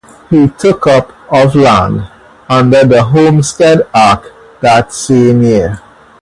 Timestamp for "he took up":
0.31-1.13